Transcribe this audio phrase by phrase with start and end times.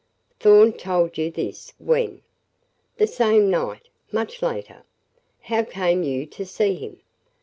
[0.39, 2.23] "Thorn told you this when?"
[2.97, 4.81] "The same night much later."
[5.41, 6.99] "How came you to see him?"